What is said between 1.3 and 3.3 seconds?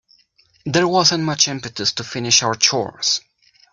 impetus to finish our chores.